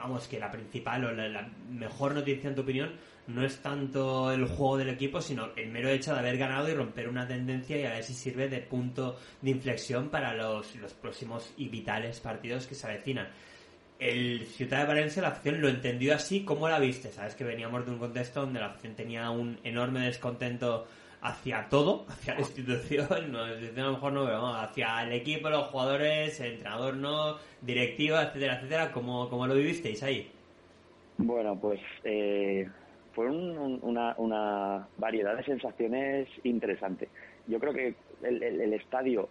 [0.00, 2.92] vamos que la principal o la, mejor noticia en tu opinión
[3.26, 6.74] no es tanto el juego del equipo sino el mero hecho de haber ganado y
[6.74, 10.94] romper una tendencia y a ver si sirve de punto de inflexión para los, los
[10.94, 13.28] próximos y vitales partidos que se avecinan
[13.98, 17.12] el Ciudad de Valencia la acción lo entendió así ¿cómo la viste?
[17.12, 20.86] sabes que veníamos de un contexto donde la acción tenía un enorme descontento
[21.22, 25.66] hacia todo, hacia la institución, no, a lo mejor no, pero hacia el equipo, los
[25.66, 30.30] jugadores, el entrenador no, directiva, etcétera, etcétera, ¿cómo, cómo lo vivisteis ahí?
[31.18, 32.66] Bueno, pues eh,
[33.12, 37.08] fue una, una variedad de sensaciones interesante.
[37.46, 39.28] Yo creo que el, el, estadio,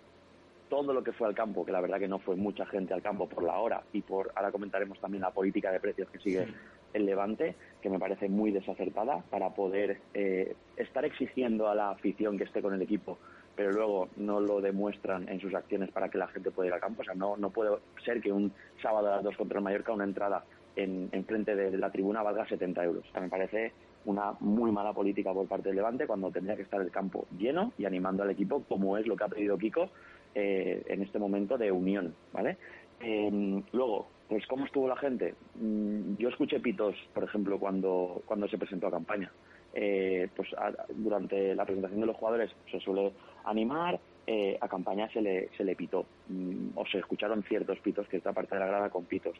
[0.69, 3.02] todo lo que fue al campo, que la verdad que no fue mucha gente al
[3.02, 6.47] campo por la hora y por, ahora comentaremos también la política de precios que sigue
[6.93, 12.38] el Levante, que me parece muy desacertada para poder eh, estar exigiendo a la afición
[12.38, 13.17] que esté con el equipo,
[13.56, 16.80] pero luego no lo demuestran en sus acciones para que la gente pueda ir al
[16.80, 17.02] campo.
[17.02, 19.91] O sea, no, no puede ser que un sábado a las dos contra el Mallorca
[19.91, 20.43] una entrada
[20.75, 23.06] en, frente de la tribuna valga 70 euros.
[23.08, 23.73] O sea, me parece
[24.06, 27.73] una muy mala política por parte del Levante cuando tendría que estar el campo lleno
[27.78, 29.89] y animando al equipo, como es lo que ha pedido Kiko
[30.36, 32.58] eh, en este momento de unión, ¿vale?
[33.02, 35.33] Eh, luego, pues ¿cómo estuvo la gente?
[35.55, 39.31] Mm, yo escuché pitos, por ejemplo, cuando, cuando se presentó a campaña.
[39.73, 40.49] Eh, pues
[40.89, 43.11] durante la presentación de los jugadores se suele
[43.45, 48.07] animar, eh, a campaña se le, se le pitó, mm, o se escucharon ciertos pitos,
[48.07, 49.35] que esta parte de la grada con pitos.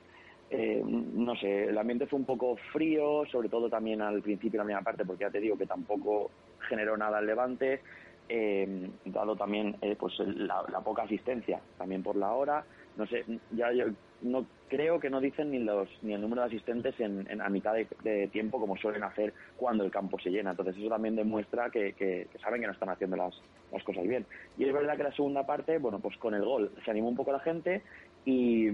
[0.50, 4.64] Eh, no sé, el ambiente fue un poco frío, sobre todo también al principio la
[4.64, 6.32] primera parte, porque ya te digo que tampoco
[6.68, 7.82] generó nada el levante,
[9.06, 12.64] dado también pues la, la, poca asistencia, también por la hora.
[12.98, 13.86] No sé, ya yo
[14.22, 17.74] no creo que no dicen ni los ni el número de asistentes en, a mitad
[17.74, 20.52] de, tiempo como suelen hacer cuando el campo se llena.
[20.52, 23.34] Entonces eso también demuestra que, saben que no están haciendo las,
[23.72, 24.26] las, cosas bien.
[24.58, 27.16] Y es verdad que la segunda parte, bueno, pues con el gol se animó un
[27.16, 27.82] poco la gente
[28.26, 28.68] y,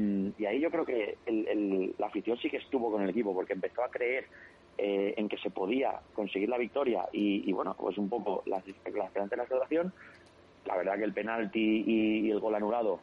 [0.46, 1.18] ahí yo creo que
[1.98, 4.26] la afición sí que estuvo con el equipo porque empezó a creer
[4.78, 9.26] eh, en que se podía conseguir la victoria y, bueno, pues un poco la, la
[9.26, 9.94] de la celebración.
[10.66, 13.00] La verdad que el penalti y el gol anulado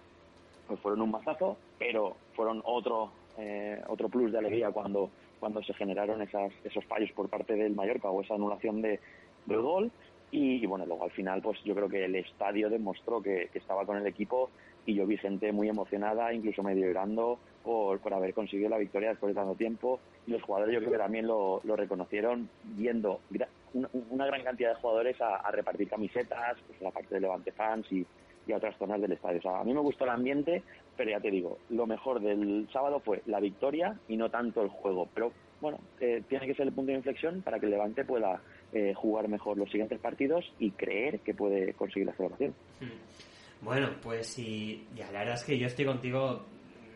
[0.73, 5.75] pues fueron un mazazo, pero fueron otro eh, otro plus de alegría cuando cuando se
[5.75, 9.01] generaron esas, esos fallos por parte del Mallorca o esa anulación de,
[9.45, 9.91] del gol.
[10.31, 13.99] Y, bueno luego al final pues yo creo que el estadio demostró que, estaba con
[13.99, 14.49] el equipo
[14.87, 19.11] y yo vi gente muy emocionada incluso medio llorando por, por haber conseguido la victoria
[19.11, 20.01] después de tanto tiempo.
[20.27, 23.21] Y los jugadores yo creo que también lo, reconocieron viendo
[23.75, 28.07] una, gran cantidad de jugadores a, repartir camisetas pues la parte de Levante Fans y,
[28.47, 29.41] y otras zonas del estadio.
[29.55, 30.63] A mí me gustó el ambiente,
[30.97, 34.69] pero ya te digo, lo mejor del sábado fue la victoria y no tanto el
[34.69, 35.09] juego.
[35.15, 38.41] Pero bueno, eh, tiene que ser el punto de inflexión para que el Levante pueda
[38.73, 42.55] eh, jugar mejor los siguientes partidos y creer que puede conseguir la celebración.
[42.81, 43.65] Hmm.
[43.65, 46.45] Bueno, pues sí, ya la verdad es que yo estoy contigo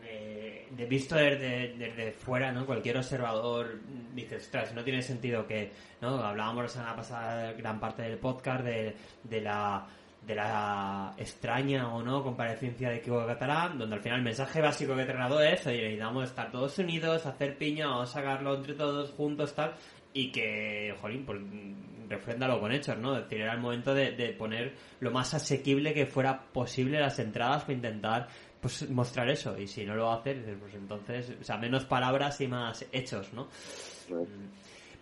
[0.03, 2.65] eh, visto desde, desde, fuera, ¿no?
[2.65, 3.79] Cualquier observador
[4.13, 6.09] dice, ostras, no tiene sentido que, ¿no?
[6.17, 9.87] Hablábamos la semana pasada gran parte del podcast de, de la
[10.27, 14.93] de la extraña o no comparecencia de Kiko Catalán, donde al final el mensaje básico
[14.95, 19.11] que trasladó es, oye, necesitamos estar todos unidos, hacer piña, vamos a sacarlo entre todos
[19.11, 19.73] juntos, tal,
[20.13, 21.39] y que, jolín, pues
[22.09, 23.15] refréndalo con hechos, ¿no?
[23.15, 27.19] Es decir, era el momento de, de poner lo más asequible que fuera posible las
[27.19, 28.27] entradas para intentar
[28.59, 29.57] pues mostrar eso.
[29.57, 33.47] Y si no lo hace pues entonces o sea menos palabras y más hechos no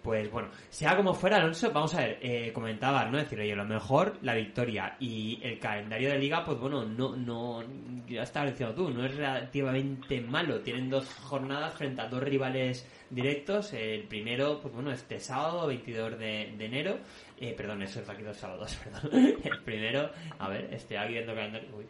[0.06, 3.18] pues bueno, sea como fuera, Alonso, vamos a ver, eh, comentabas, ¿no?
[3.18, 7.16] Decir, oye, a lo mejor la victoria y el calendario de liga, pues bueno, no,
[7.16, 7.64] no,
[8.08, 10.62] ya estás diciendo tú, no es relativamente malo.
[10.62, 13.74] Tienen dos jornadas frente a dos rivales directos.
[13.74, 17.00] El primero, pues bueno, este sábado, 22 de, enero.
[17.40, 19.40] Eh, perdón, eso es aquí dos sábados, perdón.
[19.44, 21.70] El primero, a ver, estoy aquí viendo calendario.
[21.76, 21.86] Uy.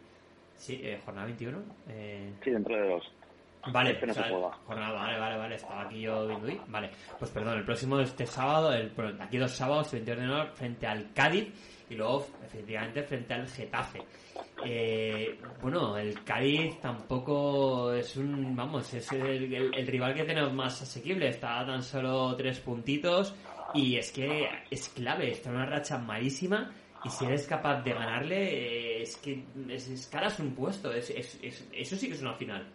[0.56, 1.58] Sí, eh, jornada 21.
[1.90, 2.32] Eh...
[2.42, 3.12] Sí, dentro de dos.
[3.72, 6.60] Vale, este vale, vale, vale, estaba aquí yo viendo ahí.
[6.68, 10.86] Vale, pues perdón, el próximo este sábado, el, aquí dos sábados, 22 de enero, frente
[10.86, 11.48] al Cádiz
[11.88, 14.02] y luego, efectivamente, frente al Getafe.
[14.64, 21.28] Eh, bueno, el Cádiz tampoco es un, vamos, es el, rival que tenemos más asequible,
[21.28, 23.34] está tan solo tres puntitos
[23.74, 26.72] y es que es clave, está en una racha malísima
[27.04, 31.96] y si eres capaz de ganarle, eh, es que es, es un puesto, es, eso
[31.96, 32.66] sí que es una final.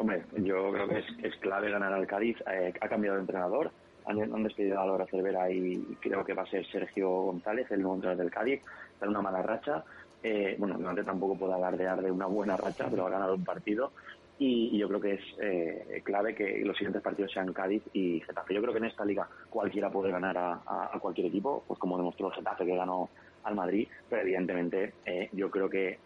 [0.00, 2.38] Hombre, yo creo que es, clave ganar al Cádiz.
[2.50, 3.70] Eh, ha cambiado de entrenador.
[4.06, 7.96] Han, despedido a Laura Cervera y creo que va a ser Sergio González, el nuevo
[7.96, 8.62] entrenador del Cádiz.
[8.94, 9.84] Está en una mala racha.
[10.22, 13.92] Eh, bueno, no tampoco puedo alardear de una buena racha, pero ha ganado un partido.
[14.38, 18.54] Y, yo creo que es eh, clave que los siguientes partidos sean Cádiz y Getafe.
[18.54, 22.28] Yo creo que en esta liga cualquiera puede ganar a, cualquier equipo, pues como demostró
[22.28, 23.10] el Getafe que ganó
[23.44, 24.94] al Madrid, pero evidentemente
[25.32, 25.98] yo creo que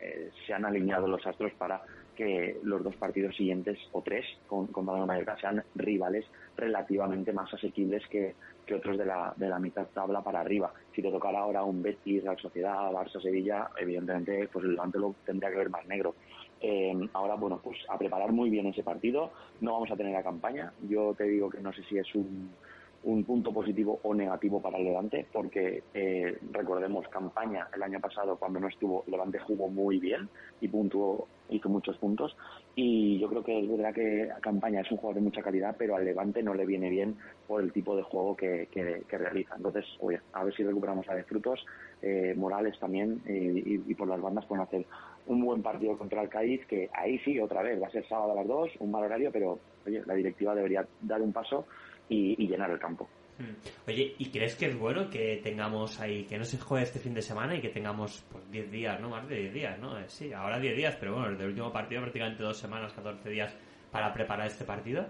[0.44, 1.80] se han alineado los astros para
[2.14, 6.24] que los dos partidos siguientes, o tres, con, con Mallorca, sean rivales
[6.56, 8.34] relativamente más asequibles que,
[8.66, 10.72] que otros de la, de la mitad tabla para arriba.
[10.94, 15.14] Si te tocara ahora un Betis, Real Sociedad, Barça, Sevilla, evidentemente pues el Levante lo
[15.24, 16.14] tendría que ver más negro.
[16.60, 19.32] Eh, ahora, bueno, pues a preparar muy bien ese partido.
[19.60, 20.72] No vamos a tener la campaña.
[20.88, 22.50] Yo te digo que no sé si es un,
[23.04, 28.36] un punto positivo o negativo para el Levante, porque eh, recordemos campaña el año pasado
[28.36, 30.28] cuando no estuvo, Levante jugó muy bien
[30.60, 32.34] y puntuó, hizo muchos puntos
[32.74, 35.96] y yo creo que es verdad que campaña es un jugador de mucha calidad, pero
[35.96, 39.54] al Levante no le viene bien por el tipo de juego que, que, realiza.
[39.56, 41.64] Entonces, oye, a ver si recuperamos a de frutos,
[42.00, 44.86] eh, Morales también y, y, por las bandas pueden hacer
[45.26, 48.32] un buen partido contra el Cádiz, que ahí sí, otra vez, va a ser sábado
[48.32, 51.66] a las dos, un mal horario, pero oye, la directiva debería dar un paso
[52.08, 53.08] y, llenar el campo.
[53.38, 53.54] Hmm.
[53.88, 57.14] Oye, ¿y crees que es bueno que tengamos ahí, que no se juegue este fin
[57.14, 59.98] de semana y que tengamos pues 10 días, no más de 10 días, ¿no?
[59.98, 63.28] Eh, sí, ahora 10 días, pero bueno, desde el último partido prácticamente dos semanas, 14
[63.28, 63.56] días
[63.90, 65.04] para preparar este partido?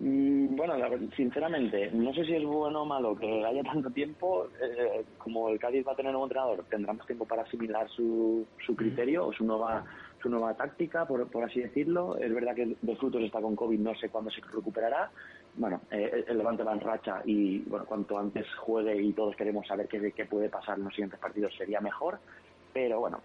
[0.00, 0.74] Mm, bueno,
[1.16, 4.46] sinceramente, no sé si es bueno o malo que haya tanto tiempo.
[4.62, 8.46] Eh, como el Cádiz va a tener un entrenador, tendrá más tiempo para asimilar su,
[8.64, 9.84] su criterio o su nueva
[10.22, 12.16] su nueva táctica, por, por así decirlo.
[12.18, 15.10] Es verdad que de frutos está con COVID, no sé cuándo se recuperará,
[15.56, 19.66] bueno, eh, el Levante va en racha y bueno, cuanto antes juegue y todos queremos
[19.66, 22.18] saber qué, qué puede pasar en los siguientes partidos sería mejor.
[22.72, 23.20] Pero bueno,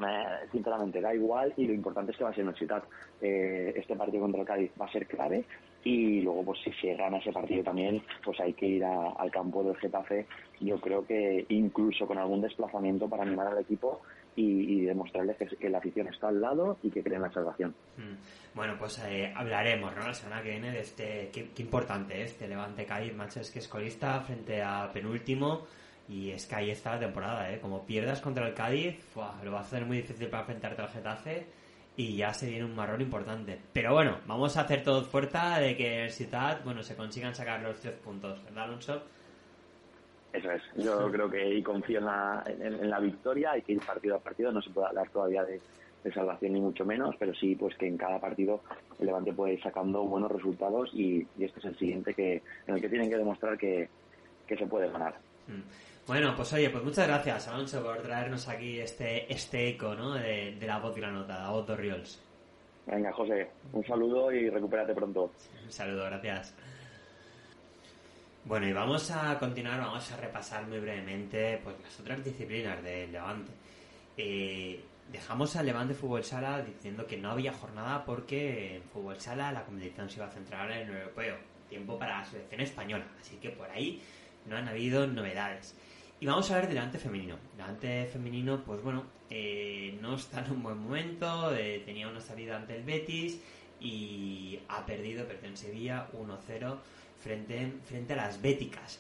[0.51, 2.83] sinceramente da igual y lo importante es que va a ser una ciudad.
[3.21, 5.45] Eh, este partido contra el Cádiz va a ser clave
[5.83, 9.63] y luego pues si se gana ese partido también pues hay que ir al campo
[9.63, 10.25] del Getafe
[10.61, 14.01] yo creo que incluso con algún desplazamiento para animar al equipo
[14.35, 17.73] y, demostrarles que, la afición está al lado y que creen la salvación.
[17.97, 18.55] Mm.
[18.55, 20.07] Bueno, pues eh, hablaremos ¿no?
[20.07, 23.67] la semana que viene de este, qué, importante es este Levante Cádiz, Manchester que es
[23.67, 25.65] colista frente a penúltimo
[26.09, 27.59] y es que ahí está la temporada, ¿eh?
[27.59, 31.47] como pierdas contra el Cádiz, lo va a hacer muy difícil para enfrentarte al Getafe
[31.95, 33.59] y ya se viene un marrón importante.
[33.71, 37.61] Pero bueno, vamos a hacer todo fuerza de que el Ciudad, bueno, se consigan sacar
[37.61, 39.03] los tres puntos, ¿verdad, Alonso?
[40.33, 40.63] Eso es.
[40.75, 43.51] Yo creo que y confío en la, en, la victoria.
[43.51, 44.51] Hay que ir partido a partido.
[44.51, 45.61] No se puede hablar todavía de,
[46.13, 48.61] salvación ni mucho menos, pero sí pues que en cada partido
[48.99, 52.81] el Levante puede ir sacando buenos resultados y, este es el siguiente que en el
[52.81, 53.87] que tienen que demostrar que,
[54.49, 55.15] se puede ganar.
[55.47, 55.61] Mm.
[56.05, 60.13] Bueno, pues oye, pues muchas gracias Alonso por traernos aquí este este eco ¿no?
[60.13, 62.21] de, la voz nota, la voz de Riols.
[62.85, 65.31] Venga, José, un saludo y recupérate pronto.
[65.63, 66.53] Un saludo, gracias.
[68.45, 73.09] Bueno, y vamos a continuar, vamos a repasar muy brevemente pues las otras disciplinas del
[73.09, 73.53] Levante.
[74.17, 79.53] Eh, dejamos al Levante Fútbol Sala diciendo que no había jornada porque en Fútbol Sala
[79.53, 81.37] la competición se iba a centrar en el europeo.
[81.69, 84.01] Tiempo para la selección española, así que por ahí
[84.45, 85.73] no han habido novedades.
[86.19, 87.37] Y vamos a ver del Levante femenino.
[87.55, 92.57] Levante femenino, pues bueno, eh, no está en un buen momento, eh, tenía una salida
[92.57, 93.41] ante el Betis
[93.79, 96.77] y ha perdido, perdió en Sevilla 1-0
[97.23, 98.99] frente, frente a las béticas.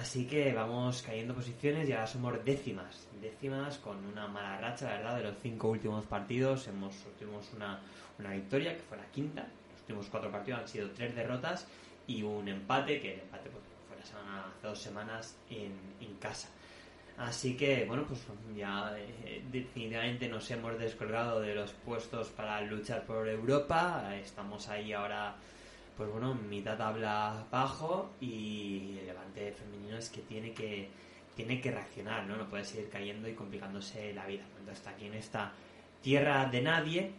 [0.00, 3.08] Así que vamos cayendo posiciones y ahora somos décimas.
[3.20, 6.66] Décimas con una mala racha, la verdad, de los cinco últimos partidos.
[6.68, 7.80] Hemos tuvimos una,
[8.18, 9.42] una victoria, que fue la quinta.
[9.42, 11.66] Los últimos cuatro partidos han sido tres derrotas
[12.06, 16.14] y un empate, que el empate pues, fue la semana, hace dos semanas en, en
[16.16, 16.48] casa.
[17.18, 18.20] Así que, bueno, pues
[18.56, 24.16] ya eh, definitivamente nos hemos descolgado de los puestos para luchar por Europa.
[24.16, 25.36] Estamos ahí ahora,
[26.02, 30.88] pues bueno, mitad tabla bajo y el levante femenino es que tiene que
[31.36, 32.36] tiene que reaccionar, ¿no?
[32.36, 34.42] No puede seguir cayendo y complicándose la vida.
[34.58, 35.52] Entonces está aquí en esta
[36.02, 37.12] tierra de nadie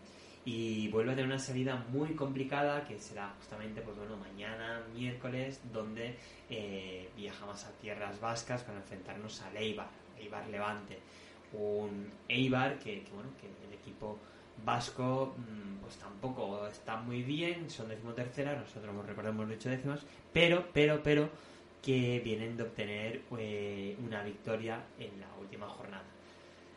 [0.43, 5.61] y vuelve a tener una salida muy complicada que será justamente pues bueno mañana miércoles
[5.71, 6.17] donde
[6.49, 9.87] eh, viajamos a tierras vascas para enfrentarnos al Eibar
[10.19, 10.99] Eibar Levante
[11.53, 14.19] un Eibar que, bueno que el equipo
[14.65, 20.01] vasco mm, pues tampoco está muy bien son decimotercera nosotros recordemos dicho décimas
[20.31, 21.29] pero pero pero
[21.81, 26.03] que vienen de obtener eh, una victoria en la última jornada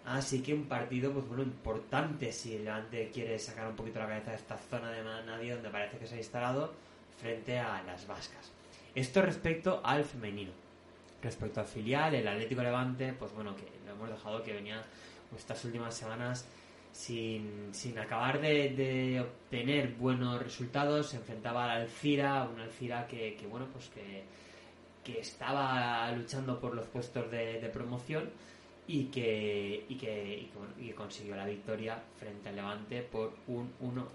[0.06, 4.06] Así que un partido, pues bueno, importante si el Levante quiere sacar un poquito la
[4.06, 6.72] cabeza de esta zona de nadie donde parece que se ha instalado
[7.20, 8.52] frente a las vascas.
[8.94, 10.52] Esto respecto al femenino.
[11.20, 14.84] Respecto al filial, el Atlético Levante, pues bueno, que lo hemos dejado que venía
[15.36, 16.46] estas últimas semanas
[16.96, 21.10] sin, sin acabar de, obtener buenos resultados.
[21.10, 24.24] Se enfrentaba al Alcira, una Alcira que, que bueno, pues que,
[25.04, 28.30] que estaba luchando por los puestos de, de promoción
[28.88, 34.06] y que, y que, y consiguió la victoria frente al Levante por un 1-0,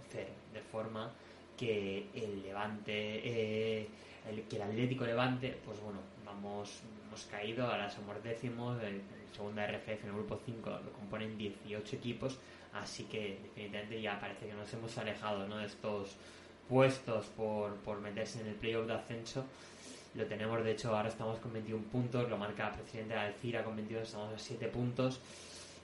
[0.53, 1.11] de forma
[1.57, 3.87] que el Levante, eh,
[4.27, 9.01] el, que el Atlético Levante, pues bueno, vamos, hemos caído, ahora somos décimos, en
[9.35, 12.39] segunda RFF en el grupo 5 lo componen 18 equipos,
[12.73, 15.57] así que definitivamente ya parece que nos hemos alejado ¿no?
[15.57, 16.15] de estos
[16.69, 19.45] puestos por, por meterse en el playoff de ascenso
[20.13, 23.75] lo tenemos, de hecho, ahora estamos con 21 puntos, lo marca presidente de Alcira con
[23.77, 25.21] 22, estamos a 7 puntos.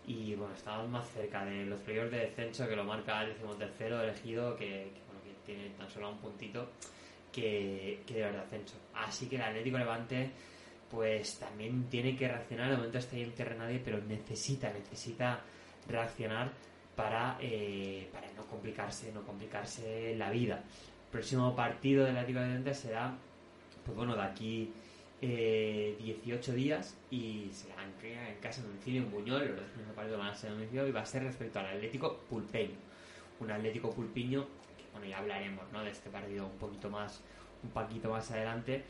[0.06, 4.02] Y bueno, estamos más cerca de los playoffs de descenso que lo marca el decimotercero
[4.02, 4.92] elegido, que,
[5.46, 6.70] tiene tan solo un puntito
[7.32, 8.76] que, de verdad ascenso.
[8.94, 10.30] Así que el Atlético Levante,
[10.92, 12.70] pues también tiene que reaccionar.
[12.70, 15.40] De momento está ahí en tierra nadie, pero necesita, necesita
[15.88, 16.52] reaccionar
[16.98, 20.56] para, eh, para no complicarse, no complicarse la vida.
[21.06, 23.14] El próximo partido del Atlético Levante será
[23.86, 24.74] pues bueno, de aquí
[25.22, 29.70] eh, 18 días y se van a en casa de domicilio en Buñol, los dos
[29.70, 32.76] primeros partidos van a ser en domicilio y va a ser respecto al Atlético Pulpeño.
[33.40, 34.46] Un Atlético Pulpiño,
[34.78, 35.84] que bueno, ya hablaremos ¿no?
[35.84, 37.22] de este partido un poquito más,
[37.64, 38.84] un poquito más adelante,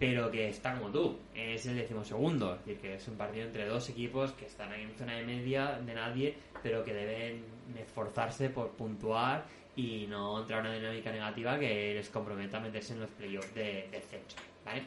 [0.00, 3.66] pero que está como tú, es el decimosegundo, es decir, que es un partido entre
[3.66, 7.44] dos equipos que están en zona de media de nadie, pero que deben
[7.78, 9.44] esforzarse por puntuar
[9.76, 13.54] y no entrar en una dinámica negativa que les comprometa a meterse en los playoffs
[13.54, 14.84] de, descenso, ¿vale?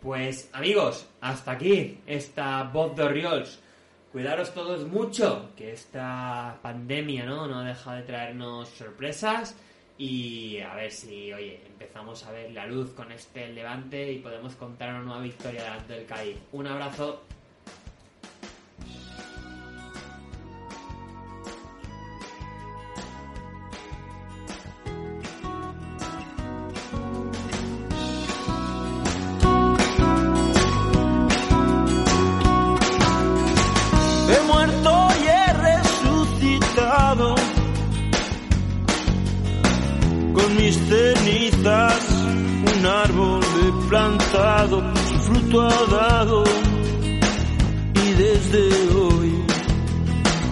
[0.00, 3.60] Pues amigos, hasta aquí esta voz de Oriols.
[4.12, 7.48] Cuidaros todos mucho, que esta pandemia ¿no?
[7.48, 9.56] no deja de traernos sorpresas
[9.98, 14.54] y a ver si, oye, empezamos a ver la luz con este levante y podemos
[14.54, 16.36] contar una nueva victoria delante del Cádiz.
[16.52, 17.24] Un abrazo